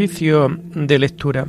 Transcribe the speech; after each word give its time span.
Oficio 0.00 0.48
de 0.74 0.98
lectura. 0.98 1.46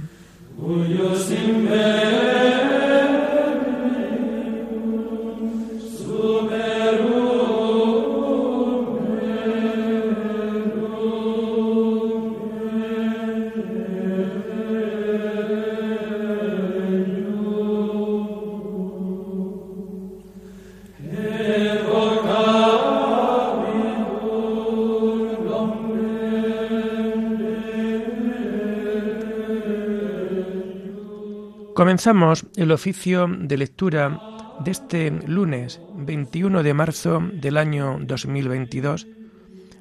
Comenzamos 31.81 32.45
el 32.57 32.71
oficio 32.71 33.25
de 33.27 33.57
lectura 33.57 34.21
de 34.63 34.69
este 34.69 35.09
lunes 35.09 35.81
21 35.95 36.61
de 36.61 36.75
marzo 36.75 37.23
del 37.33 37.57
año 37.57 37.97
2022, 38.01 39.07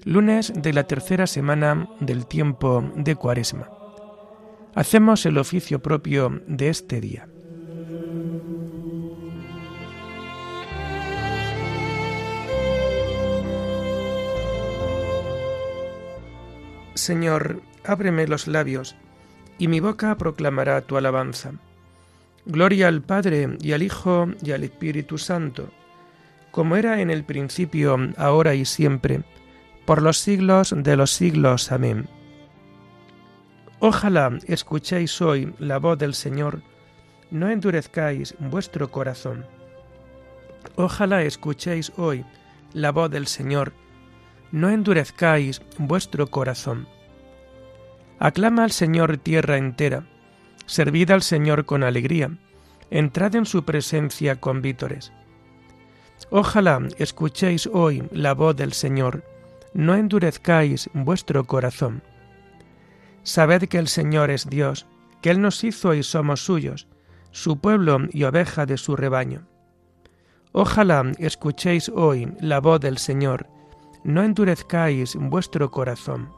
lunes 0.07 0.51
de 0.57 0.73
la 0.73 0.85
tercera 0.85 1.27
semana 1.27 1.91
del 2.01 2.27
tiempo 2.27 2.91
de 2.97 3.17
Cuaresma. 3.17 3.69
Hacemos 4.75 5.27
el 5.27 5.37
oficio 5.37 5.83
propio 5.83 6.41
de 6.47 6.71
este 6.71 7.03
día. 7.03 7.29
Señor, 16.95 17.61
ábreme 17.85 18.27
los 18.27 18.49
labios, 18.49 18.97
y 19.59 19.69
mi 19.69 19.81
boca 19.81 20.17
proclamará 20.17 20.81
tu 20.81 20.97
alabanza. 20.97 21.53
Gloria 22.47 22.89
al 22.89 23.03
Padre 23.03 23.57
y 23.61 23.73
al 23.73 23.83
Hijo 23.83 24.29
y 24.43 24.53
al 24.53 24.65
Espíritu 24.65 25.19
Santo, 25.19 25.71
como 26.51 26.77
era 26.77 27.01
en 27.01 27.11
el 27.11 27.25
principio, 27.25 27.97
ahora 28.17 28.55
y 28.55 28.65
siempre, 28.65 29.23
por 29.85 30.03
los 30.03 30.19
siglos 30.19 30.75
de 30.77 30.97
los 30.97 31.11
siglos. 31.11 31.71
Amén. 31.71 32.09
Ojalá 33.79 34.39
escuchéis 34.47 35.21
hoy 35.23 35.55
la 35.59 35.79
voz 35.79 35.99
del 35.99 36.15
Señor, 36.15 36.63
no 37.31 37.49
endurezcáis 37.49 38.35
vuestro 38.39 38.91
corazón. 38.91 39.47
Ojalá 40.77 41.23
escuchéis 41.23 41.93
hoy 41.97 42.25
la 42.73 42.93
voz 42.93 43.11
del 43.11 43.27
Señor, 43.27 43.73
no 44.53 44.69
endurezcáis 44.69 45.63
vuestro 45.79 46.27
corazón. 46.27 46.89
Aclama 48.19 48.65
al 48.65 48.71
Señor 48.73 49.17
tierra 49.17 49.57
entera, 49.57 50.05
Servid 50.71 51.11
al 51.11 51.23
Señor 51.23 51.65
con 51.65 51.83
alegría, 51.83 52.31
entrad 52.93 53.35
en 53.35 53.45
su 53.45 53.65
presencia 53.65 54.37
con 54.37 54.63
vítores. 54.63 55.11
Ojalá 56.31 56.81
escuchéis 56.97 57.67
hoy 57.67 58.05
la 58.13 58.35
voz 58.35 58.55
del 58.55 58.73
Señor, 58.73 59.25
no 59.75 59.97
endurezcáis 59.97 60.89
vuestro 60.95 61.43
corazón. 61.43 62.05
Sabed 63.25 63.65
que 63.65 63.79
el 63.79 63.89
Señor 63.89 64.31
es 64.31 64.49
Dios, 64.49 64.87
que 65.21 65.31
Él 65.31 65.41
nos 65.41 65.65
hizo 65.65 65.93
y 65.93 66.05
somos 66.05 66.45
suyos, 66.45 66.87
su 67.33 67.59
pueblo 67.59 67.99
y 68.13 68.23
oveja 68.23 68.65
de 68.65 68.77
su 68.79 68.95
rebaño. 68.95 69.49
Ojalá 70.53 71.03
escuchéis 71.19 71.89
hoy 71.89 72.33
la 72.41 72.61
voz 72.61 72.79
del 72.79 72.99
Señor, 72.99 73.49
no 74.05 74.23
endurezcáis 74.23 75.17
vuestro 75.17 75.73
corazón. 75.73 76.31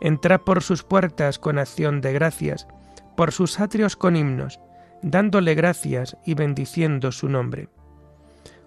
Entrad 0.00 0.40
por 0.40 0.62
sus 0.62 0.84
puertas 0.84 1.38
con 1.38 1.58
acción 1.58 2.00
de 2.00 2.14
gracias, 2.14 2.66
por 3.20 3.32
sus 3.32 3.60
atrios 3.60 3.96
con 3.96 4.16
himnos, 4.16 4.60
dándole 5.02 5.54
gracias 5.54 6.16
y 6.24 6.32
bendiciendo 6.32 7.12
su 7.12 7.28
nombre. 7.28 7.68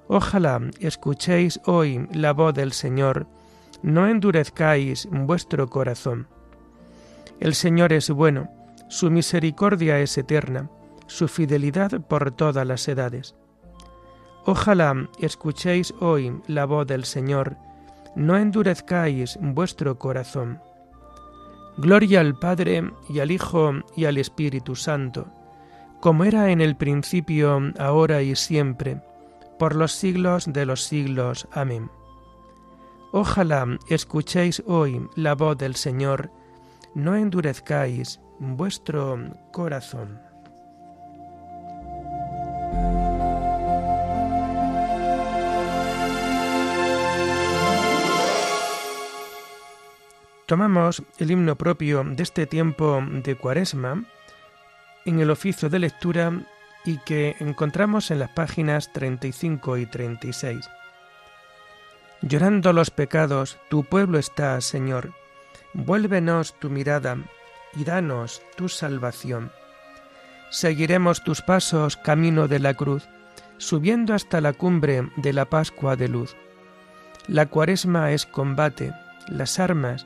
Ojalá 0.07 0.61
escuchéis 0.79 1.59
hoy 1.65 2.07
la 2.13 2.33
voz 2.33 2.53
del 2.53 2.71
Señor, 2.71 3.25
no 3.81 4.07
endurezcáis 4.07 5.07
vuestro 5.09 5.71
corazón. 5.71 6.27
El 7.39 7.55
Señor 7.55 7.93
es 7.93 8.11
bueno, 8.11 8.47
su 8.89 9.09
misericordia 9.09 9.97
es 9.97 10.15
eterna, 10.19 10.69
su 11.07 11.27
fidelidad 11.27 12.01
por 12.01 12.29
todas 12.29 12.67
las 12.67 12.87
edades. 12.87 13.33
Ojalá 14.45 15.09
escuchéis 15.17 15.95
hoy 15.99 16.31
la 16.45 16.65
voz 16.65 16.85
del 16.85 17.05
Señor, 17.05 17.57
no 18.15 18.37
endurezcáis 18.37 19.39
vuestro 19.41 19.97
corazón. 19.97 20.61
Gloria 21.77 22.19
al 22.19 22.37
Padre 22.37 22.91
y 23.09 23.19
al 23.19 23.31
Hijo 23.31 23.71
y 23.95 24.05
al 24.05 24.17
Espíritu 24.17 24.75
Santo, 24.75 25.27
como 25.99 26.23
era 26.23 26.51
en 26.51 26.61
el 26.61 26.75
principio, 26.75 27.59
ahora 27.79 28.21
y 28.21 28.35
siempre, 28.35 29.01
por 29.57 29.75
los 29.75 29.93
siglos 29.93 30.45
de 30.51 30.65
los 30.65 30.83
siglos. 30.83 31.47
Amén. 31.51 31.89
Ojalá 33.11 33.77
escuchéis 33.89 34.61
hoy 34.65 35.07
la 35.15 35.35
voz 35.35 35.57
del 35.57 35.75
Señor, 35.75 36.31
no 36.93 37.15
endurezcáis 37.15 38.19
vuestro 38.39 39.17
corazón. 39.51 40.32
Tomamos 50.45 51.03
el 51.19 51.31
himno 51.31 51.55
propio 51.55 52.03
de 52.03 52.21
este 52.21 52.45
tiempo 52.45 53.01
de 53.09 53.35
Cuaresma 53.35 54.03
en 55.05 55.19
el 55.21 55.31
oficio 55.31 55.69
de 55.69 55.79
lectura 55.79 56.33
y 56.83 56.97
que 56.99 57.37
encontramos 57.39 58.11
en 58.11 58.19
las 58.19 58.29
páginas 58.29 58.91
35 58.91 59.77
y 59.77 59.85
36. 59.85 60.69
Llorando 62.21 62.73
los 62.73 62.91
pecados, 62.91 63.57
tu 63.69 63.85
pueblo 63.85 64.19
está, 64.19 64.59
Señor. 64.59 65.13
Vuélvenos 65.73 66.59
tu 66.59 66.69
mirada 66.69 67.17
y 67.73 67.85
danos 67.85 68.41
tu 68.57 68.67
salvación. 68.67 69.49
Seguiremos 70.49 71.23
tus 71.23 71.41
pasos 71.41 71.95
camino 71.95 72.49
de 72.49 72.59
la 72.59 72.73
cruz, 72.73 73.07
subiendo 73.57 74.13
hasta 74.13 74.41
la 74.41 74.51
cumbre 74.51 75.09
de 75.15 75.31
la 75.31 75.45
Pascua 75.45 75.95
de 75.95 76.09
luz. 76.09 76.35
La 77.27 77.45
cuaresma 77.45 78.11
es 78.11 78.25
combate, 78.25 78.93
las 79.29 79.57
armas 79.59 80.05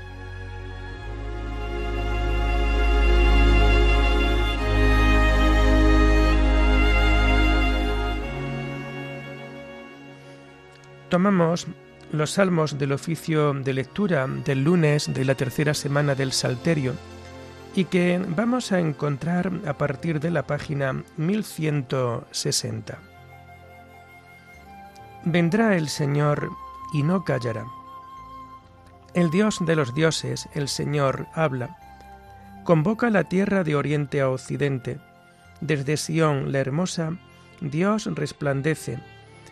Tomamos 11.11 11.67
los 12.13 12.31
salmos 12.31 12.77
del 12.77 12.93
oficio 12.93 13.53
de 13.53 13.73
lectura 13.73 14.27
del 14.27 14.63
lunes 14.63 15.13
de 15.13 15.25
la 15.25 15.35
tercera 15.35 15.73
semana 15.73 16.15
del 16.15 16.31
Salterio 16.31 16.93
y 17.75 17.83
que 17.83 18.23
vamos 18.29 18.71
a 18.71 18.79
encontrar 18.79 19.51
a 19.67 19.73
partir 19.73 20.21
de 20.21 20.31
la 20.31 20.47
página 20.47 21.03
1160. 21.17 22.97
Vendrá 25.25 25.75
el 25.75 25.89
Señor 25.89 26.49
y 26.93 27.03
no 27.03 27.25
callará. 27.25 27.65
El 29.13 29.31
Dios 29.31 29.57
de 29.65 29.75
los 29.75 29.93
dioses, 29.93 30.47
el 30.53 30.69
Señor, 30.69 31.27
habla. 31.33 31.77
Convoca 32.63 33.09
la 33.09 33.25
tierra 33.25 33.65
de 33.65 33.75
oriente 33.75 34.21
a 34.21 34.29
occidente. 34.29 35.01
Desde 35.59 35.97
Sión 35.97 36.53
la 36.53 36.59
hermosa, 36.59 37.17
Dios 37.59 38.05
resplandece 38.05 38.97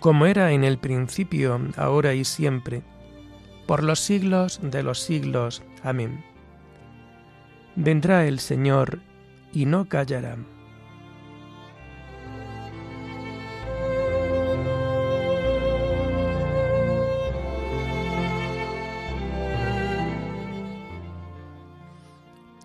como 0.00 0.26
era 0.26 0.52
en 0.52 0.64
el 0.64 0.78
principio, 0.78 1.60
ahora 1.76 2.14
y 2.14 2.24
siempre, 2.24 2.82
por 3.66 3.82
los 3.82 4.00
siglos 4.00 4.60
de 4.62 4.82
los 4.82 5.00
siglos. 5.00 5.62
Amén. 5.82 6.24
Vendrá 7.74 8.26
el 8.26 8.38
Señor 8.38 9.00
y 9.52 9.66
no 9.66 9.88
callará. 9.88 10.36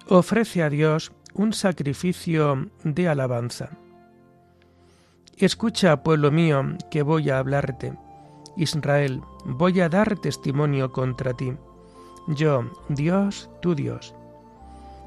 Ofrece 0.08 0.62
a 0.62 0.70
Dios 0.70 1.14
un 1.34 1.54
sacrificio 1.54 2.70
de 2.84 3.08
alabanza. 3.08 3.70
Escucha, 5.42 6.04
pueblo 6.04 6.30
mío, 6.30 6.64
que 6.92 7.02
voy 7.02 7.32
a 7.32 7.40
hablarte. 7.40 7.94
Israel, 8.58 9.22
voy 9.44 9.82
a 9.82 9.90
dar 9.90 10.20
testimonio 10.20 10.92
contra 10.92 11.34
ti. 11.34 11.54
Yo, 12.28 12.70
Dios, 12.90 13.50
tu 13.60 13.74
Dios. 13.74 14.14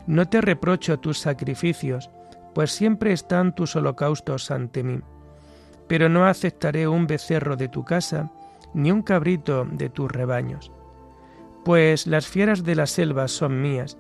No 0.09 0.29
te 0.29 0.41
reprocho 0.41 0.99
tus 0.99 1.21
sacrificios, 1.21 2.11
pues 2.53 2.73
siempre 2.73 3.13
están 3.13 3.55
tus 3.55 3.77
holocaustos 3.77 4.51
ante 4.51 4.83
mí. 4.83 4.99
Pero 5.87 6.09
no 6.09 6.27
aceptaré 6.27 6.89
un 6.89 7.07
becerro 7.07 7.55
de 7.55 7.69
tu 7.69 7.85
casa, 7.85 8.33
ni 8.75 8.91
un 8.91 9.03
cabrito 9.03 9.65
de 9.65 9.89
tus 9.89 10.11
rebaños. 10.11 10.73
Pues 11.65 12.09
las 12.09 12.27
fieras 12.27 12.65
de 12.65 12.75
la 12.75 12.89
selva 12.89 13.29
son 13.29 13.63
mías, 13.63 13.99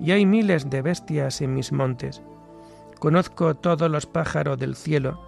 y 0.00 0.10
hay 0.10 0.26
miles 0.26 0.70
de 0.70 0.82
bestias 0.82 1.40
en 1.40 1.54
mis 1.54 1.70
montes. 1.70 2.20
Conozco 2.98 3.54
todos 3.54 3.88
los 3.88 4.06
pájaros 4.06 4.58
del 4.58 4.74
cielo, 4.74 5.27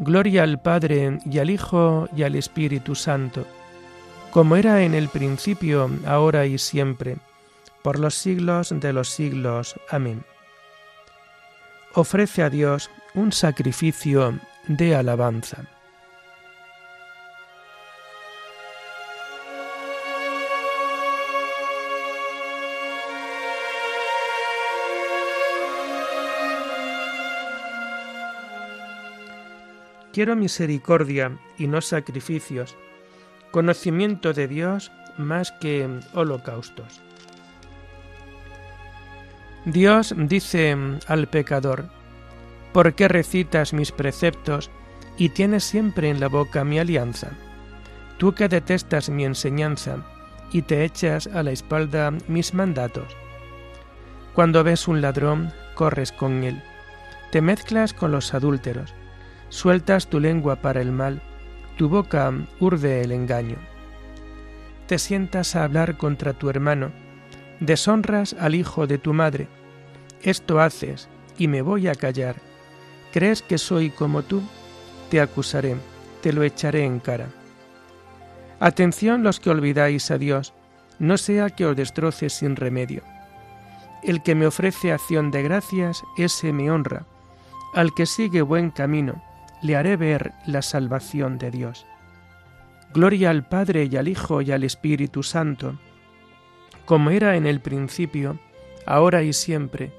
Gloria 0.00 0.44
al 0.44 0.60
Padre 0.60 1.18
y 1.28 1.38
al 1.40 1.50
Hijo 1.50 2.08
y 2.16 2.22
al 2.22 2.36
Espíritu 2.36 2.94
Santo, 2.94 3.44
como 4.30 4.54
era 4.54 4.82
en 4.84 4.94
el 4.94 5.08
principio, 5.08 5.90
ahora 6.06 6.46
y 6.46 6.56
siempre, 6.56 7.16
por 7.82 7.98
los 7.98 8.14
siglos 8.14 8.72
de 8.78 8.92
los 8.92 9.08
siglos. 9.08 9.74
Amén. 9.90 10.24
Ofrece 11.94 12.44
a 12.44 12.48
Dios 12.48 12.90
un 13.14 13.32
sacrificio 13.32 14.38
de 14.68 14.94
alabanza. 14.94 15.64
Quiero 30.12 30.36
misericordia 30.36 31.38
y 31.58 31.66
no 31.66 31.80
sacrificios, 31.80 32.76
conocimiento 33.50 34.32
de 34.32 34.48
Dios 34.48 34.90
más 35.16 35.52
que 35.52 35.88
holocaustos. 36.14 37.00
Dios 39.64 40.14
dice 40.16 40.76
al 41.06 41.26
pecador, 41.28 41.90
¿por 42.72 42.94
qué 42.94 43.08
recitas 43.08 43.72
mis 43.72 43.92
preceptos 43.92 44.70
y 45.18 45.30
tienes 45.30 45.64
siempre 45.64 46.08
en 46.08 46.20
la 46.20 46.28
boca 46.28 46.64
mi 46.64 46.78
alianza? 46.78 47.30
Tú 48.16 48.34
que 48.34 48.48
detestas 48.48 49.10
mi 49.10 49.24
enseñanza 49.24 50.04
y 50.52 50.62
te 50.62 50.84
echas 50.84 51.26
a 51.26 51.42
la 51.42 51.50
espalda 51.50 52.12
mis 52.28 52.54
mandatos. 52.54 53.14
Cuando 54.32 54.64
ves 54.64 54.88
un 54.88 55.02
ladrón, 55.02 55.52
corres 55.74 56.12
con 56.12 56.44
él, 56.44 56.62
te 57.30 57.42
mezclas 57.42 57.92
con 57.92 58.12
los 58.12 58.32
adúlteros, 58.32 58.94
Sueltas 59.50 60.08
tu 60.08 60.20
lengua 60.20 60.56
para 60.56 60.80
el 60.80 60.92
mal, 60.92 61.20
tu 61.76 61.88
boca 61.88 62.32
urde 62.60 63.02
el 63.02 63.12
engaño. 63.12 63.56
Te 64.86 64.98
sientas 64.98 65.56
a 65.56 65.64
hablar 65.64 65.96
contra 65.96 66.32
tu 66.32 66.50
hermano, 66.50 66.90
deshonras 67.60 68.34
al 68.38 68.54
hijo 68.54 68.86
de 68.86 68.98
tu 68.98 69.14
madre. 69.14 69.48
Esto 70.22 70.60
haces, 70.60 71.08
y 71.38 71.48
me 71.48 71.62
voy 71.62 71.88
a 71.88 71.94
callar. 71.94 72.36
¿Crees 73.12 73.42
que 73.42 73.58
soy 73.58 73.90
como 73.90 74.22
tú? 74.22 74.42
Te 75.10 75.20
acusaré, 75.20 75.76
te 76.20 76.32
lo 76.32 76.42
echaré 76.42 76.84
en 76.84 77.00
cara. 77.00 77.28
Atención 78.60 79.22
los 79.22 79.40
que 79.40 79.50
olvidáis 79.50 80.10
a 80.10 80.18
Dios, 80.18 80.52
no 80.98 81.16
sea 81.16 81.48
que 81.50 81.64
os 81.64 81.76
destroce 81.76 82.28
sin 82.28 82.56
remedio. 82.56 83.02
El 84.02 84.22
que 84.22 84.34
me 84.34 84.46
ofrece 84.46 84.92
acción 84.92 85.30
de 85.30 85.42
gracias, 85.42 86.02
ese 86.16 86.52
me 86.52 86.70
honra. 86.70 87.06
Al 87.74 87.94
que 87.94 88.06
sigue 88.06 88.42
buen 88.42 88.70
camino, 88.70 89.22
le 89.62 89.76
haré 89.76 89.96
ver 89.96 90.32
la 90.46 90.62
salvación 90.62 91.38
de 91.38 91.50
Dios. 91.50 91.86
Gloria 92.92 93.30
al 93.30 93.46
Padre 93.46 93.88
y 93.90 93.96
al 93.96 94.08
Hijo 94.08 94.40
y 94.42 94.52
al 94.52 94.64
Espíritu 94.64 95.22
Santo, 95.22 95.78
como 96.84 97.10
era 97.10 97.36
en 97.36 97.46
el 97.46 97.60
principio, 97.60 98.38
ahora 98.86 99.22
y 99.22 99.32
siempre, 99.32 99.92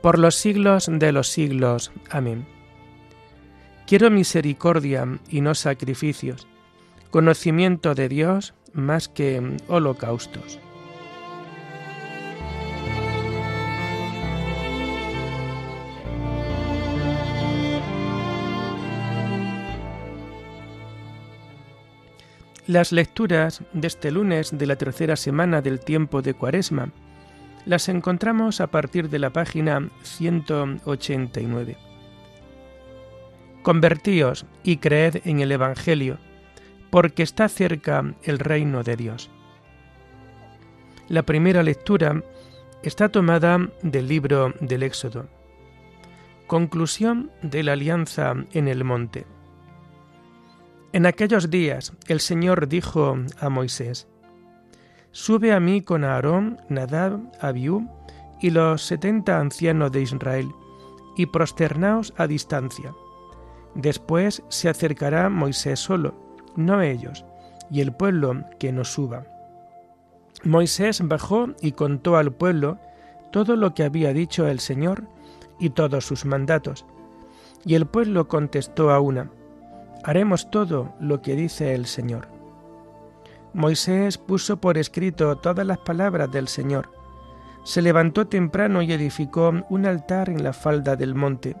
por 0.00 0.18
los 0.18 0.34
siglos 0.34 0.88
de 0.90 1.12
los 1.12 1.28
siglos. 1.28 1.92
Amén. 2.10 2.46
Quiero 3.86 4.10
misericordia 4.10 5.06
y 5.28 5.42
no 5.42 5.54
sacrificios, 5.54 6.48
conocimiento 7.10 7.94
de 7.94 8.08
Dios 8.08 8.54
más 8.72 9.08
que 9.08 9.56
holocaustos. 9.68 10.58
Las 22.66 22.90
lecturas 22.90 23.62
de 23.72 23.86
este 23.86 24.10
lunes 24.10 24.58
de 24.58 24.66
la 24.66 24.74
tercera 24.74 25.14
semana 25.14 25.62
del 25.62 25.78
tiempo 25.78 26.20
de 26.20 26.34
Cuaresma 26.34 26.90
las 27.64 27.88
encontramos 27.88 28.60
a 28.60 28.66
partir 28.66 29.08
de 29.08 29.20
la 29.20 29.30
página 29.30 29.88
189. 30.02 31.76
Convertíos 33.62 34.46
y 34.64 34.78
creed 34.78 35.18
en 35.24 35.38
el 35.38 35.52
Evangelio, 35.52 36.18
porque 36.90 37.22
está 37.22 37.48
cerca 37.48 38.02
el 38.24 38.40
reino 38.40 38.82
de 38.82 38.96
Dios. 38.96 39.30
La 41.08 41.22
primera 41.22 41.62
lectura 41.62 42.24
está 42.82 43.10
tomada 43.10 43.60
del 43.82 44.08
libro 44.08 44.54
del 44.60 44.82
Éxodo. 44.82 45.28
Conclusión 46.48 47.30
de 47.42 47.62
la 47.62 47.74
alianza 47.74 48.34
en 48.52 48.66
el 48.66 48.82
monte. 48.82 49.24
En 50.96 51.04
aquellos 51.04 51.50
días 51.50 51.92
el 52.08 52.20
Señor 52.20 52.68
dijo 52.68 53.18
a 53.38 53.50
Moisés, 53.50 54.08
Sube 55.10 55.52
a 55.52 55.60
mí 55.60 55.82
con 55.82 56.04
Aarón, 56.04 56.58
Nadab, 56.70 57.20
Abiú 57.38 57.86
y 58.40 58.48
los 58.48 58.80
setenta 58.80 59.38
ancianos 59.38 59.92
de 59.92 60.00
Israel, 60.00 60.48
y 61.14 61.26
prosternaos 61.26 62.14
a 62.16 62.26
distancia. 62.26 62.94
Después 63.74 64.42
se 64.48 64.70
acercará 64.70 65.28
Moisés 65.28 65.80
solo, 65.80 66.14
no 66.56 66.80
ellos, 66.80 67.26
y 67.70 67.82
el 67.82 67.92
pueblo 67.92 68.46
que 68.58 68.72
no 68.72 68.82
suba. 68.82 69.26
Moisés 70.44 71.06
bajó 71.06 71.48
y 71.60 71.72
contó 71.72 72.16
al 72.16 72.32
pueblo 72.32 72.78
todo 73.32 73.56
lo 73.56 73.74
que 73.74 73.84
había 73.84 74.14
dicho 74.14 74.48
el 74.48 74.60
Señor 74.60 75.06
y 75.60 75.68
todos 75.68 76.06
sus 76.06 76.24
mandatos. 76.24 76.86
Y 77.66 77.74
el 77.74 77.84
pueblo 77.84 78.28
contestó 78.28 78.90
a 78.92 79.00
una, 79.00 79.30
haremos 80.06 80.48
todo 80.52 80.94
lo 81.00 81.20
que 81.20 81.34
dice 81.34 81.74
el 81.74 81.86
Señor. 81.86 82.28
Moisés 83.52 84.18
puso 84.18 84.56
por 84.58 84.78
escrito 84.78 85.36
todas 85.38 85.66
las 85.66 85.78
palabras 85.78 86.30
del 86.30 86.46
Señor. 86.46 86.90
Se 87.64 87.82
levantó 87.82 88.28
temprano 88.28 88.82
y 88.82 88.92
edificó 88.92 89.52
un 89.68 89.84
altar 89.84 90.30
en 90.30 90.44
la 90.44 90.52
falda 90.52 90.94
del 90.94 91.16
monte 91.16 91.56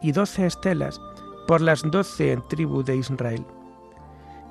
y 0.00 0.12
doce 0.12 0.46
estelas 0.46 1.00
por 1.48 1.60
las 1.60 1.82
doce 1.90 2.38
tribus 2.48 2.84
de 2.84 2.98
Israel. 2.98 3.44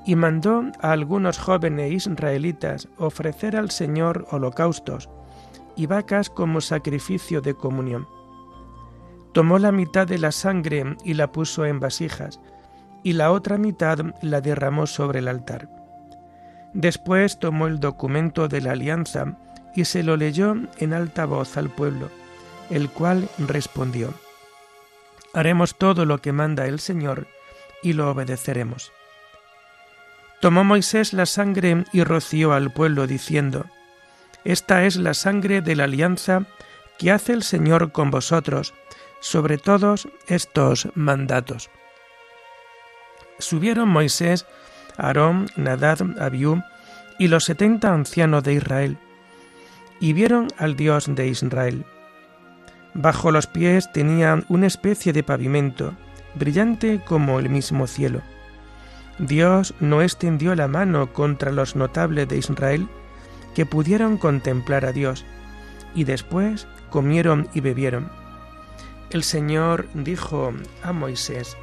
Y 0.05 0.17
mandó 0.17 0.63
a 0.81 0.91
algunos 0.91 1.37
jóvenes 1.37 2.05
israelitas 2.05 2.89
ofrecer 2.97 3.55
al 3.55 3.71
Señor 3.71 4.27
holocaustos 4.29 5.09
y 5.77 5.85
vacas 5.85 6.29
como 6.29 6.59
sacrificio 6.59 7.39
de 7.39 7.53
comunión. 7.53 8.09
Tomó 9.31 9.57
la 9.57 9.71
mitad 9.71 10.05
de 10.05 10.17
la 10.17 10.33
sangre 10.33 10.97
y 11.05 11.13
la 11.13 11.31
puso 11.31 11.65
en 11.65 11.79
vasijas, 11.79 12.41
y 13.03 13.13
la 13.13 13.31
otra 13.31 13.57
mitad 13.57 13.99
la 14.21 14.41
derramó 14.41 14.87
sobre 14.87 15.19
el 15.19 15.27
altar. 15.27 15.69
Después 16.73 17.39
tomó 17.39 17.67
el 17.67 17.79
documento 17.79 18.47
de 18.47 18.61
la 18.61 18.73
alianza 18.73 19.37
y 19.73 19.85
se 19.85 20.03
lo 20.03 20.17
leyó 20.17 20.55
en 20.77 20.93
alta 20.93 21.25
voz 21.25 21.57
al 21.57 21.69
pueblo, 21.69 22.09
el 22.69 22.89
cual 22.89 23.29
respondió, 23.37 24.13
Haremos 25.33 25.77
todo 25.77 26.05
lo 26.05 26.19
que 26.19 26.31
manda 26.31 26.65
el 26.65 26.79
Señor 26.79 27.27
y 27.83 27.93
lo 27.93 28.09
obedeceremos. 28.09 28.91
Tomó 30.41 30.63
Moisés 30.63 31.13
la 31.13 31.25
sangre 31.25 31.85
y 31.93 32.03
roció 32.03 32.53
al 32.53 32.71
pueblo 32.71 33.07
diciendo, 33.07 33.65
Esta 34.43 34.85
es 34.85 34.95
la 34.95 35.13
sangre 35.13 35.61
de 35.61 35.75
la 35.75 35.85
alianza 35.85 36.45
que 36.97 37.11
hace 37.11 37.33
el 37.33 37.43
Señor 37.43 37.91
con 37.91 38.11
vosotros 38.11 38.73
sobre 39.19 39.57
todos 39.57 40.07
estos 40.27 40.89
mandatos. 40.95 41.69
Subieron 43.39 43.89
Moisés, 43.89 44.45
Aarón, 44.97 45.47
Nadad, 45.55 45.99
Abiú 46.19 46.63
y 47.19 47.27
los 47.27 47.45
setenta 47.45 47.93
ancianos 47.93 48.43
de 48.43 48.53
Israel, 48.53 48.97
y 49.99 50.13
vieron 50.13 50.47
al 50.57 50.75
Dios 50.75 51.05
de 51.07 51.27
Israel. 51.27 51.85
Bajo 52.93 53.31
los 53.31 53.47
pies 53.47 53.91
tenían 53.91 54.45
una 54.49 54.67
especie 54.67 55.13
de 55.13 55.23
pavimento, 55.23 55.93
brillante 56.35 57.01
como 57.05 57.39
el 57.39 57.49
mismo 57.49 57.87
cielo. 57.87 58.21
Dios 59.19 59.73
no 59.79 60.01
extendió 60.01 60.55
la 60.55 60.67
mano 60.67 61.11
contra 61.13 61.51
los 61.51 61.75
notables 61.75 62.27
de 62.27 62.37
Israel 62.37 62.87
que 63.55 63.65
pudieron 63.65 64.17
contemplar 64.17 64.85
a 64.85 64.91
Dios, 64.91 65.25
y 65.95 66.03
después 66.03 66.67
comieron 66.91 67.49
y 67.53 67.61
bebieron. 67.61 68.09
El 69.09 69.23
Señor 69.23 69.87
dijo 69.93 70.53
a 70.83 70.91
Moisés, 70.91 71.57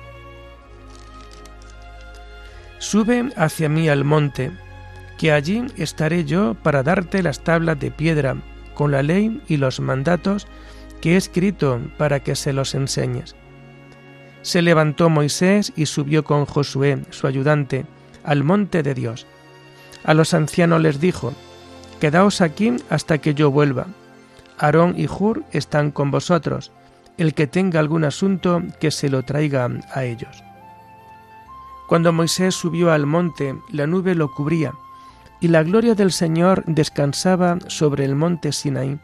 Sube 2.84 3.30
hacia 3.36 3.70
mí 3.70 3.88
al 3.88 4.04
monte, 4.04 4.50
que 5.16 5.32
allí 5.32 5.64
estaré 5.78 6.26
yo 6.26 6.52
para 6.52 6.82
darte 6.82 7.22
las 7.22 7.40
tablas 7.40 7.80
de 7.80 7.90
piedra 7.90 8.36
con 8.74 8.92
la 8.92 9.02
ley 9.02 9.40
y 9.48 9.56
los 9.56 9.80
mandatos 9.80 10.46
que 11.00 11.14
he 11.14 11.16
escrito 11.16 11.80
para 11.96 12.20
que 12.20 12.36
se 12.36 12.52
los 12.52 12.74
enseñes. 12.74 13.36
Se 14.42 14.60
levantó 14.60 15.08
Moisés 15.08 15.72
y 15.74 15.86
subió 15.86 16.24
con 16.24 16.44
Josué, 16.44 17.00
su 17.08 17.26
ayudante, 17.26 17.86
al 18.22 18.44
monte 18.44 18.82
de 18.82 18.92
Dios. 18.92 19.26
A 20.04 20.12
los 20.12 20.34
ancianos 20.34 20.82
les 20.82 21.00
dijo, 21.00 21.32
Quedaos 22.00 22.42
aquí 22.42 22.76
hasta 22.90 23.16
que 23.16 23.32
yo 23.32 23.50
vuelva. 23.50 23.86
Aarón 24.58 24.92
y 24.94 25.06
Hur 25.06 25.42
están 25.52 25.90
con 25.90 26.10
vosotros. 26.10 26.70
El 27.16 27.32
que 27.32 27.46
tenga 27.46 27.80
algún 27.80 28.04
asunto, 28.04 28.62
que 28.78 28.90
se 28.90 29.08
lo 29.08 29.22
traiga 29.22 29.70
a 29.90 30.04
ellos. 30.04 30.44
Cuando 31.86 32.12
Moisés 32.12 32.54
subió 32.54 32.92
al 32.92 33.06
monte, 33.06 33.56
la 33.70 33.86
nube 33.86 34.14
lo 34.14 34.30
cubría, 34.32 34.72
y 35.40 35.48
la 35.48 35.62
gloria 35.62 35.94
del 35.94 36.12
Señor 36.12 36.64
descansaba 36.66 37.58
sobre 37.68 38.04
el 38.04 38.14
monte 38.14 38.52
Sinaí, 38.52 38.98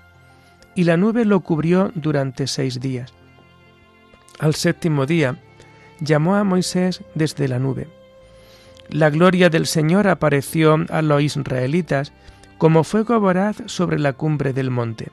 y 0.75 0.85
la 0.85 0.97
nube 0.97 1.25
lo 1.25 1.41
cubrió 1.41 1.93
durante 1.95 2.47
seis 2.47 2.81
días. 2.81 3.13
Al 4.39 4.55
séptimo 4.55 5.05
día, 5.05 5.37
llamó 6.01 6.37
a 6.37 6.45
Moisés 6.45 7.03
desde 7.15 7.49
la 7.49 7.59
nube. 7.59 7.89
La 8.89 9.11
gloria 9.11 9.51
del 9.51 9.67
Señor 9.67 10.09
apareció 10.09 10.79
a 10.89 11.03
los 11.03 11.23
israelitas 11.23 12.13
como 12.59 12.85
fuego 12.85 13.21
voraz 13.21 13.63
sobre 13.67 13.99
la 13.99 14.15
cumbre 14.15 14.53
del 14.53 14.71
monte. 14.71 15.09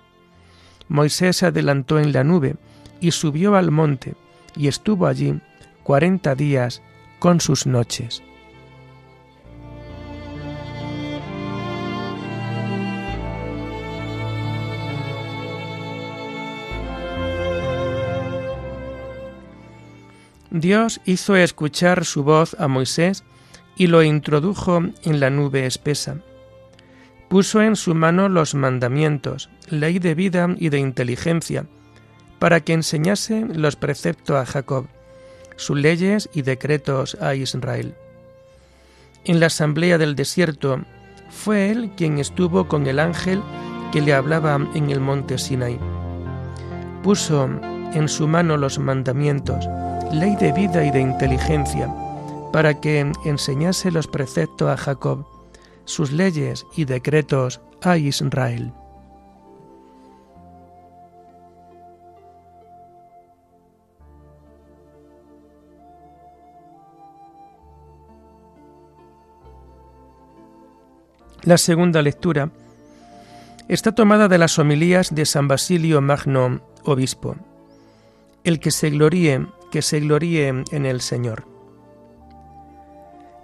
Moisés 0.88 1.38
se 1.38 1.46
adelantó 1.46 2.00
en 2.00 2.14
la 2.14 2.24
nube 2.24 2.56
y 3.02 3.12
subió 3.12 3.56
al 3.56 3.72
monte 3.72 4.16
y 4.56 4.68
estuvo 4.68 5.06
allí 5.06 5.40
cuarenta 5.84 6.34
días 6.34 6.82
con 7.20 7.42
sus 7.42 7.66
noches. 7.66 8.24
Dios 20.50 21.02
hizo 21.06 21.36
escuchar 21.36 22.06
su 22.06 22.24
voz 22.24 22.56
a 22.60 22.68
Moisés 22.68 23.24
y 23.76 23.88
lo 23.88 24.02
introdujo 24.02 24.82
en 25.04 25.20
la 25.20 25.30
nube 25.30 25.66
espesa. 25.66 26.18
Puso 27.30 27.62
en 27.62 27.76
su 27.76 27.94
mano 27.94 28.30
los 28.30 28.56
mandamientos, 28.56 29.50
ley 29.70 30.00
de 30.00 30.16
vida 30.16 30.48
y 30.58 30.70
de 30.70 30.80
inteligencia, 30.80 31.68
para 32.40 32.62
que 32.62 32.74
enseñase 32.74 33.46
los 33.46 33.76
preceptos 33.76 34.38
a 34.38 34.46
Jacob 34.46 34.88
sus 35.58 35.78
leyes 35.78 36.30
y 36.34 36.44
decretos 36.44 37.18
a 37.20 37.36
Israel. 37.36 37.96
En 39.26 39.42
la 39.42 39.48
asamblea 39.48 39.98
del 39.98 40.16
desierto 40.16 40.80
fue 41.30 41.70
él 41.70 41.92
quien 41.98 42.18
estuvo 42.18 42.68
con 42.68 42.88
el 42.88 43.00
ángel 43.00 43.42
que 43.92 44.02
le 44.02 44.14
hablaba 44.14 44.58
en 44.74 44.90
el 44.90 45.02
monte 45.02 45.38
Sinai. 45.38 45.78
Puso 47.04 47.50
en 47.94 48.08
su 48.08 48.28
mano 48.28 48.58
los 48.58 48.80
mandamientos, 48.80 49.68
ley 50.14 50.36
de 50.38 50.54
vida 50.54 50.86
y 50.86 50.92
de 50.92 51.02
inteligencia, 51.02 51.94
para 52.54 52.80
que 52.80 53.12
enseñase 53.26 53.92
los 53.92 54.08
preceptos 54.08 54.70
a 54.70 54.78
Jacob, 54.78 55.26
sus 55.86 56.12
leyes 56.12 56.66
y 56.76 56.86
decretos 56.86 57.62
a 57.82 57.98
Israel. 57.98 58.72
La 71.48 71.58
segunda 71.58 72.02
lectura 72.02 72.52
está 73.70 73.94
tomada 73.94 74.28
de 74.28 74.38
las 74.38 74.60
homilías 74.60 75.16
de 75.16 75.26
San 75.26 75.48
Basilio 75.48 76.02
Magno, 76.02 76.60
obispo. 76.84 77.38
El 78.44 78.60
que 78.60 78.70
se 78.70 78.90
gloríe, 78.90 79.48
que 79.72 79.82
se 79.82 80.02
gloríe 80.02 80.50
en 80.50 80.86
el 80.86 81.00
Señor. 81.00 81.48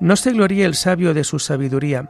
No 0.01 0.17
se 0.17 0.33
gloríe 0.33 0.65
el 0.65 0.75
sabio 0.75 1.13
de 1.13 1.23
su 1.23 1.39
sabiduría, 1.39 2.09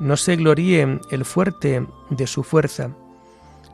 no 0.00 0.16
se 0.16 0.36
gloríe 0.36 0.98
el 1.10 1.26
fuerte 1.26 1.86
de 2.08 2.26
su 2.26 2.42
fuerza, 2.42 2.96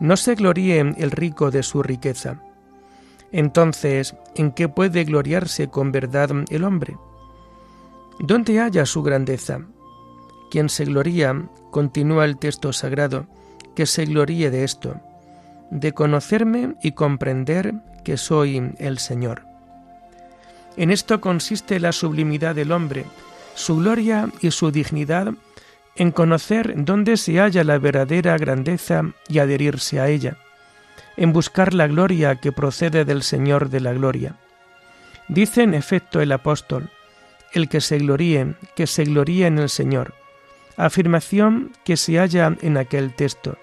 no 0.00 0.17
se 0.17 0.35
gloríe 0.35 0.81
el 0.81 1.12
rico 1.12 1.53
de 1.53 1.62
su 1.62 1.85
riqueza. 1.85 2.43
Entonces, 3.31 4.17
¿en 4.35 4.50
qué 4.50 4.69
puede 4.69 5.05
gloriarse 5.05 5.69
con 5.69 5.93
verdad 5.93 6.31
el 6.49 6.65
hombre? 6.65 6.97
¿Dónde 8.19 8.59
haya 8.59 8.85
su 8.87 9.05
grandeza? 9.05 9.69
Quien 10.50 10.69
se 10.69 10.85
gloría, 10.85 11.35
continúa 11.71 12.25
el 12.25 12.37
texto 12.37 12.73
sagrado, 12.73 13.26
que 13.75 13.87
se 13.87 14.04
gloríe 14.04 14.50
de 14.50 14.64
esto, 14.64 15.00
de 15.71 15.92
conocerme 15.92 16.75
y 16.83 16.92
comprender 16.92 17.75
que 18.04 18.16
soy 18.16 18.73
el 18.78 18.99
Señor. 18.99 19.42
En 20.76 20.90
esto 20.90 21.21
consiste 21.21 21.78
la 21.78 21.92
sublimidad 21.92 22.54
del 22.54 22.73
hombre, 22.73 23.04
su 23.54 23.76
gloria 23.76 24.28
y 24.40 24.50
su 24.50 24.71
dignidad 24.71 25.33
en 25.97 26.12
conocer 26.12 26.75
dónde 26.76 27.16
se 27.16 27.38
halla 27.38 27.64
la 27.64 27.78
verdadera 27.78 28.37
grandeza 28.38 29.02
y 29.28 29.38
adherirse 29.38 30.00
a 30.00 30.09
ella, 30.09 30.37
en 31.16 31.33
buscar 31.33 31.75
la 31.75 31.87
gloria 31.87 32.37
que 32.37 32.52
procede 32.52 33.04
del 33.04 33.23
Señor 33.23 33.69
de 33.69 33.80
la 33.80 33.92
gloria. 33.92 34.37
Dice 35.28 35.62
en 35.62 35.75
efecto 35.75 36.21
el 36.21 36.33
apóstol, 36.33 36.90
el 37.52 37.69
que 37.69 37.80
se 37.80 37.99
gloríe, 37.99 38.54
que 38.75 38.87
se 38.87 39.04
gloríe 39.04 39.47
en 39.47 39.59
el 39.59 39.69
Señor, 39.69 40.14
afirmación 40.85 41.73
que 41.85 41.97
se 41.97 42.19
halla 42.19 42.57
en 42.61 42.77
aquel 42.77 43.15
texto. 43.15 43.57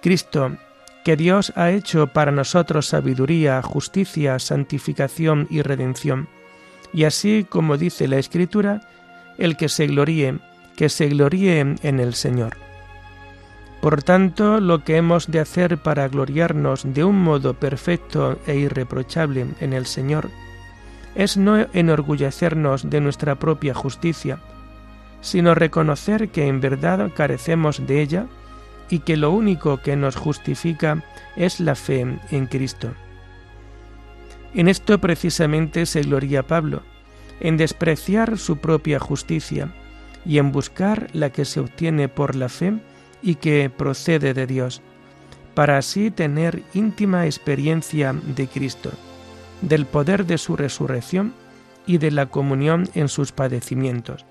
Cristo, 0.00 0.56
que 1.04 1.16
Dios 1.16 1.52
ha 1.56 1.70
hecho 1.70 2.08
para 2.08 2.32
nosotros 2.32 2.86
sabiduría, 2.86 3.60
justicia, 3.62 4.38
santificación 4.38 5.46
y 5.50 5.62
redención. 5.62 6.28
Y 6.92 7.04
así 7.04 7.46
como 7.48 7.76
dice 7.76 8.08
la 8.08 8.18
Escritura, 8.18 8.88
el 9.38 9.56
que 9.56 9.68
se 9.68 9.86
gloríe, 9.86 10.38
que 10.76 10.88
se 10.88 11.08
gloríe 11.08 11.60
en 11.60 12.00
el 12.00 12.14
Señor. 12.14 12.56
Por 13.82 14.04
tanto, 14.04 14.60
lo 14.60 14.84
que 14.84 14.96
hemos 14.96 15.28
de 15.28 15.40
hacer 15.40 15.78
para 15.78 16.06
gloriarnos 16.06 16.84
de 16.84 17.02
un 17.02 17.20
modo 17.20 17.54
perfecto 17.54 18.38
e 18.46 18.54
irreprochable 18.54 19.46
en 19.58 19.72
el 19.72 19.86
Señor 19.86 20.30
es 21.16 21.36
no 21.36 21.66
enorgullecernos 21.72 22.88
de 22.88 23.00
nuestra 23.00 23.34
propia 23.34 23.74
justicia, 23.74 24.38
sino 25.22 25.54
reconocer 25.54 26.28
que 26.28 26.46
en 26.48 26.60
verdad 26.60 27.10
carecemos 27.14 27.86
de 27.86 28.02
ella 28.02 28.26
y 28.90 28.98
que 28.98 29.16
lo 29.16 29.30
único 29.30 29.78
que 29.78 29.96
nos 29.96 30.16
justifica 30.16 31.02
es 31.36 31.60
la 31.60 31.74
fe 31.74 32.18
en 32.30 32.46
Cristo. 32.46 32.90
En 34.52 34.68
esto 34.68 35.00
precisamente 35.00 35.86
se 35.86 36.02
gloria 36.02 36.46
Pablo, 36.46 36.82
en 37.40 37.56
despreciar 37.56 38.36
su 38.36 38.58
propia 38.58 38.98
justicia 38.98 39.72
y 40.26 40.36
en 40.36 40.52
buscar 40.52 41.08
la 41.14 41.30
que 41.30 41.46
se 41.46 41.60
obtiene 41.60 42.08
por 42.08 42.36
la 42.36 42.50
fe 42.50 42.74
y 43.22 43.36
que 43.36 43.70
procede 43.70 44.34
de 44.34 44.46
Dios, 44.46 44.82
para 45.54 45.78
así 45.78 46.10
tener 46.10 46.62
íntima 46.74 47.24
experiencia 47.26 48.12
de 48.12 48.46
Cristo, 48.46 48.90
del 49.62 49.86
poder 49.86 50.26
de 50.26 50.36
su 50.36 50.56
resurrección 50.56 51.32
y 51.86 51.98
de 51.98 52.10
la 52.10 52.26
comunión 52.26 52.88
en 52.94 53.08
sus 53.08 53.32
padecimientos, 53.32 54.26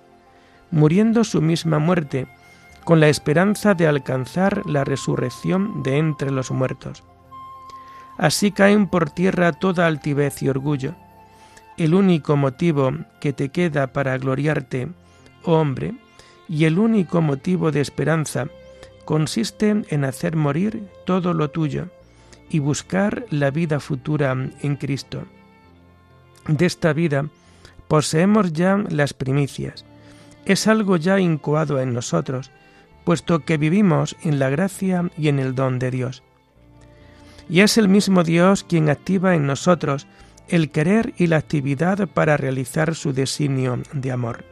muriendo 0.72 1.24
su 1.24 1.42
misma 1.42 1.80
muerte, 1.80 2.28
con 2.84 3.00
la 3.00 3.10
esperanza 3.10 3.74
de 3.74 3.88
alcanzar 3.88 4.66
la 4.66 4.84
resurrección 4.84 5.84
de 5.84 5.98
entre 5.98 6.32
los 6.32 6.52
muertos. 6.52 7.04
Así 8.18 8.52
caen 8.52 8.88
por 8.88 9.10
tierra 9.10 9.52
toda 9.54 9.88
altivez 9.88 10.42
y 10.42 10.50
orgullo. 10.50 10.96
El 11.78 11.94
único 11.94 12.36
motivo 12.36 12.92
que 13.20 13.34
te 13.34 13.50
queda 13.50 13.94
para 13.94 14.18
gloriarte, 14.18 14.90
oh 15.44 15.54
hombre, 15.54 15.96
y 16.48 16.66
el 16.66 16.80
único 16.80 17.22
motivo 17.22 17.72
de 17.72 17.82
esperanza 17.82 18.48
consiste 19.06 19.84
en 19.90 20.06
hacer 20.06 20.36
morir 20.36 20.88
todo 21.06 21.34
lo 21.34 21.50
tuyo 21.50 21.88
y 22.50 22.60
buscar 22.60 23.26
la 23.30 23.50
vida 23.50 23.80
futura 23.80 24.32
en 24.62 24.76
Cristo. 24.76 25.24
De 26.48 26.66
esta 26.66 26.94
vida 26.94 27.26
poseemos 27.88 28.52
ya 28.54 28.84
las 28.90 29.14
primicias. 29.14 29.86
Es 30.46 30.68
algo 30.68 30.98
ya 30.98 31.20
incoado 31.20 31.80
en 31.80 31.94
nosotros, 31.94 32.52
puesto 33.04 33.46
que 33.46 33.58
vivimos 33.58 34.16
en 34.24 34.40
la 34.40 34.50
gracia 34.50 35.10
y 35.18 35.28
en 35.28 35.40
el 35.40 35.56
don 35.56 35.80
de 35.80 35.92
Dios. 35.92 36.24
Y 37.50 37.62
es 37.62 37.78
el 37.78 37.90
mismo 37.90 38.24
Dios 38.24 38.64
quien 38.64 38.90
activa 38.90 39.36
en 39.36 39.46
nosotros 39.46 40.08
el 40.48 40.70
querer 40.70 41.14
y 41.18 41.28
la 41.28 41.38
actividad 41.38 42.08
para 42.10 42.38
realizar 42.38 42.96
su 42.96 43.14
designio 43.14 43.82
de 43.94 44.12
amor. 44.12 44.46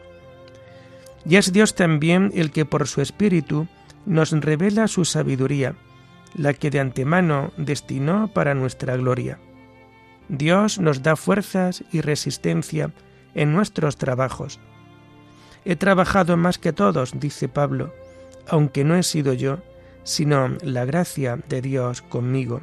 Y 1.25 1.35
es 1.35 1.51
Dios 1.51 1.75
también 1.75 2.31
el 2.35 2.51
que 2.51 2.65
por 2.65 2.87
su 2.87 3.01
Espíritu 3.01 3.67
nos 4.05 4.31
revela 4.31 4.87
su 4.87 5.05
sabiduría, 5.05 5.75
la 6.35 6.53
que 6.53 6.69
de 6.69 6.79
antemano 6.79 7.51
destinó 7.57 8.29
para 8.29 8.53
nuestra 8.53 8.95
gloria. 8.95 9.39
Dios 10.29 10.79
nos 10.79 11.03
da 11.03 11.15
fuerzas 11.15 11.83
y 11.91 12.01
resistencia 12.01 12.91
en 13.33 13.53
nuestros 13.53 13.97
trabajos. 13.97 14.59
He 15.65 15.75
trabajado 15.75 16.37
más 16.37 16.57
que 16.57 16.73
todos, 16.73 17.19
dice 17.19 17.49
Pablo, 17.49 17.93
aunque 18.47 18.83
no 18.83 18.95
he 18.95 19.03
sido 19.03 19.33
yo, 19.33 19.59
sino 20.03 20.49
la 20.63 20.85
gracia 20.85 21.37
de 21.47 21.61
Dios 21.61 22.01
conmigo. 22.01 22.61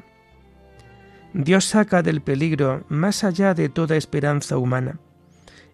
Dios 1.33 1.67
saca 1.67 2.03
del 2.03 2.23
peligro 2.23 2.85
más 2.89 3.23
allá 3.23 3.55
de 3.55 3.69
toda 3.69 3.97
esperanza 3.97 4.57
humana. 4.57 4.99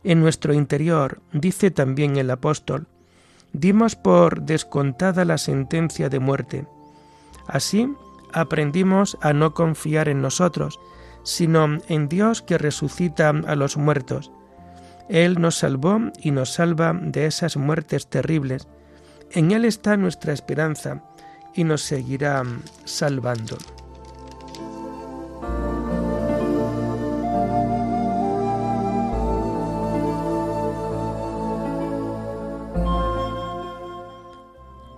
En 0.04 0.20
nuestro 0.20 0.52
interior, 0.52 1.20
dice 1.32 1.70
también 1.70 2.16
el 2.16 2.30
apóstol, 2.30 2.88
dimos 3.52 3.94
por 3.94 4.42
descontada 4.42 5.24
la 5.24 5.38
sentencia 5.38 6.08
de 6.08 6.18
muerte. 6.18 6.66
Así 7.46 7.88
aprendimos 8.32 9.16
a 9.20 9.32
no 9.32 9.54
confiar 9.54 10.08
en 10.08 10.20
nosotros, 10.20 10.80
sino 11.22 11.78
en 11.88 12.08
Dios 12.08 12.42
que 12.42 12.58
resucita 12.58 13.28
a 13.28 13.54
los 13.54 13.76
muertos. 13.76 14.32
Él 15.12 15.42
nos 15.42 15.56
salvó 15.56 16.00
y 16.22 16.30
nos 16.30 16.54
salva 16.54 16.98
de 16.98 17.26
esas 17.26 17.58
muertes 17.58 18.06
terribles. 18.06 18.66
En 19.30 19.50
Él 19.50 19.66
está 19.66 19.98
nuestra 19.98 20.32
esperanza 20.32 21.04
y 21.54 21.64
nos 21.64 21.82
seguirá 21.82 22.42
salvando. 22.84 23.58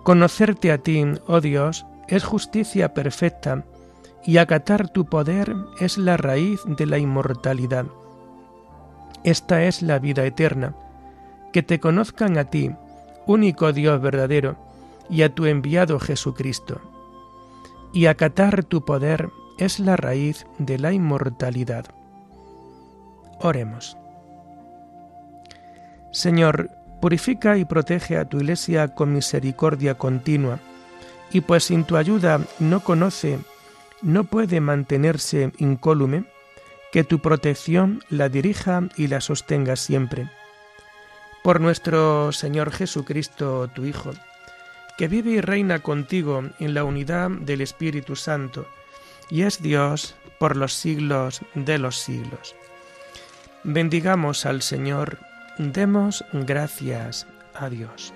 Conocerte 0.05 0.71
a 0.71 0.79
ti, 0.79 1.05
oh 1.27 1.41
Dios, 1.41 1.87
es 2.07 2.23
justicia 2.23 2.95
perfecta, 2.95 3.65
y 4.25 4.37
acatar 4.37 4.91
tu 4.91 5.07
poder 5.07 5.53
es 5.81 5.99
la 5.99 6.17
raíz 6.17 6.61
de 6.67 6.87
la 6.87 6.99
inmortalidad. 6.99 7.87
Esta 9.25 9.65
es 9.65 9.83
la 9.83 9.99
vida 9.99 10.25
eterna, 10.25 10.75
que 11.53 11.63
te 11.63 11.81
conozcan 11.81 12.39
a 12.39 12.45
ti, 12.45 12.71
único 13.27 13.73
Dios 13.73 14.01
verdadero, 14.01 14.57
y 15.09 15.23
a 15.23 15.35
tu 15.35 15.47
enviado 15.47 15.99
Jesucristo. 15.99 16.81
Y 17.93 18.07
acatar 18.07 18.65
tu 18.65 18.85
poder 18.85 19.31
es 19.59 19.81
la 19.81 19.97
raíz 19.97 20.47
de 20.59 20.79
la 20.79 20.93
inmortalidad. 20.93 21.87
Oremos. 23.41 23.97
Señor, 26.13 26.71
Purifica 27.05 27.59
y 27.59 27.67
protege 27.67 28.17
a 28.17 28.25
tu 28.25 28.39
iglesia 28.39 28.95
con 28.95 29.13
misericordia 29.13 29.95
continua, 29.97 30.59
y 31.31 31.43
pues 31.43 31.65
sin 31.65 31.85
tu 31.85 31.99
ayuda 31.99 32.41
no 32.61 32.81
conoce, 32.81 33.41
no 34.01 34.25
puede 34.25 34.61
mantenerse 34.63 35.53
incólume, 35.59 36.25
que 36.95 37.03
tu 37.03 37.19
protección 37.19 38.05
la 38.09 38.29
dirija 38.29 38.85
y 38.97 39.09
la 39.09 39.21
sostenga 39.21 39.75
siempre. 39.75 40.31
Por 41.43 41.61
nuestro 41.61 42.31
Señor 42.31 42.71
Jesucristo, 42.71 43.67
tu 43.75 43.85
Hijo, 43.85 44.13
que 44.97 45.09
vive 45.09 45.33
y 45.33 45.41
reina 45.41 45.81
contigo 45.81 46.45
en 46.61 46.73
la 46.73 46.85
unidad 46.85 47.31
del 47.33 47.63
Espíritu 47.63 48.15
Santo, 48.15 48.69
y 49.29 49.43
es 49.43 49.61
Dios 49.61 50.15
por 50.39 50.57
los 50.57 50.73
siglos 50.73 51.41
de 51.55 51.79
los 51.79 51.99
siglos. 51.99 52.55
Bendigamos 53.65 54.47
al 54.47 54.63
Señor 54.63 55.19
Demos 55.59 56.25
gracias 56.33 57.27
a 57.55 57.71
Dios. 57.71 58.15